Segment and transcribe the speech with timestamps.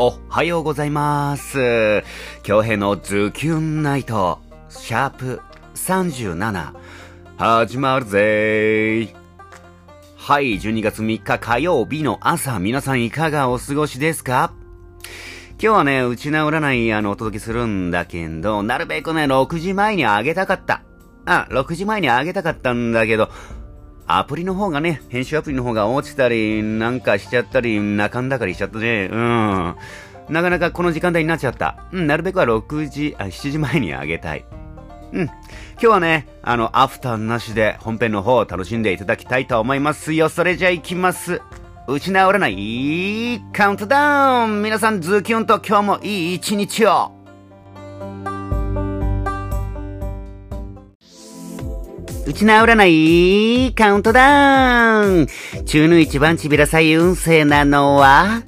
[0.00, 2.04] おはようございます。
[2.44, 4.38] 京平のズキュンナイト、
[4.68, 5.40] シャープ
[5.74, 6.72] 37、
[7.36, 9.12] 始まるぜ
[10.16, 14.52] はい、12月3日火曜日の朝、皆さんいかがお過ごしですか？
[15.60, 20.82] 今日はね、うちな占い、あの、お届けするんだけど、なるべくね、6時前にあげたかった。
[21.26, 23.30] あ、6時前にあげたかったんだけど、
[24.08, 29.08] アプリの方がね、編集アプリの方が落ちたり、なんかしちゃったり、泣かんだかりしちゃったね。
[29.12, 29.76] うん。
[30.30, 31.76] なかなかこの時間帯になっちゃった。
[31.92, 34.44] うん、なるべくは6時、あ、7時前にあげたい。
[35.12, 35.24] うん。
[35.24, 35.34] 今
[35.78, 40.30] 日はね、あの、アフターなしで本編の方を楽しんでいただきたいと思いますよ。
[40.30, 41.42] それじゃあ行きます。
[41.86, 47.17] うちない、カウントダウン皆さん、ズキュンと今日もいい一日を
[52.28, 55.26] うちない、カウントダウン
[55.64, 58.42] 中の一番ちびらさい運勢なのは、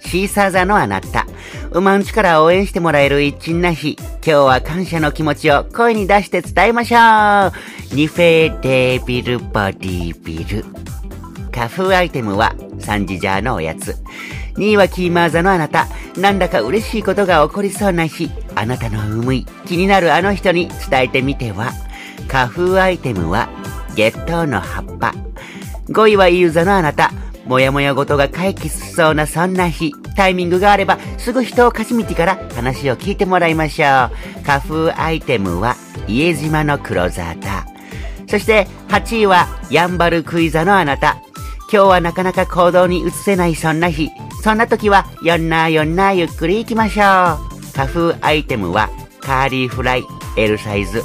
[0.00, 1.26] シーサー座のあなた。
[1.70, 3.98] 馬んちから応援してもらえる一日な日。
[4.00, 7.94] 今日は感謝の気持ちを声に出して伝えましょう。
[7.94, 10.64] ニフェデビルボディビル。
[11.52, 13.96] 花風アイテムはサンジジャーのおやつ。
[14.54, 15.88] 2位はキーマー座のあなた。
[16.16, 18.30] なんだか嬉しいことが起こりそうな日。
[18.54, 21.74] あなたの思い、気になるあの人に伝えてみては？
[22.28, 23.48] 花風アイテムは
[23.94, 25.14] 月桃の葉っぱ。
[25.88, 27.12] 5位はイユ座のあなた。
[27.46, 29.92] もやもや事が解決しそうなそんな日。
[30.16, 34.44] タイミングがあればすぐ人を貸し道から話を聞いてもらいましょう。
[34.44, 35.76] 花風アイテムは
[36.08, 37.66] 家島の黒座だ。
[38.28, 41.18] そして8位はヤンバルクイ座のあなた。
[41.72, 44.10] 今日はなかなか行動に移せないそんな日。
[44.42, 47.04] そんな時はよんなよんなゆっくり行きましょう。
[47.74, 48.88] 花風アイテムは
[49.20, 50.04] カーリーフライ
[50.36, 51.02] L サイズ。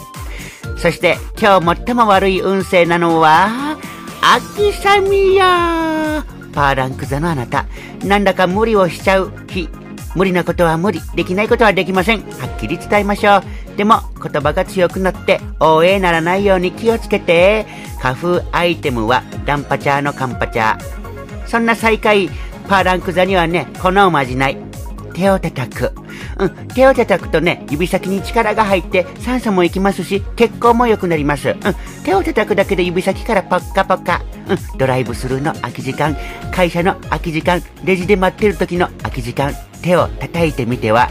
[0.81, 3.77] そして今日最も悪い運勢なのは、
[4.21, 7.67] 秋雨やパーランク座のあなた、
[8.03, 9.69] なんだか無理をしちゃう日。
[10.15, 12.21] 無理なことは無理、できないことはできません。
[12.21, 13.77] はっきり伝えましょう。
[13.77, 17.65] でも、言葉が強くなって、応援ならないように気をつけて。
[17.99, 21.47] 花風アイテムは、ダンパチャーのカンパチャー。
[21.47, 22.29] そんな最下位、
[22.67, 24.70] パーランク座にはね、このおまじない。
[25.13, 25.91] 手を叩く。
[26.37, 31.49] うん、手を叩くとね、指先に力が入って酸素もいきますし、血行も良くなります。
[31.49, 31.57] うん、
[32.03, 34.21] 手を叩くだけで指先からポッカポカ。
[34.47, 36.15] うん、ドライブスルーの空き時間、
[36.51, 41.09] 会社の空き時間、レジで待ってる時の空き時間、手を叩いてみては。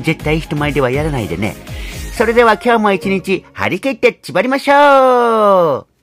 [0.00, 1.54] 絶対人前ではやらないでね。
[2.16, 5.95] それでは今日も一日張り切って縛りましょう